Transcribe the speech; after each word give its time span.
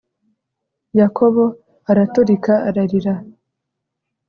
yakobo 0.99 1.43
araturika 1.89 2.53
ararira 2.67 3.15